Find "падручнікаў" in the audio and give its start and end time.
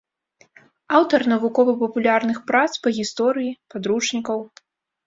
3.77-4.39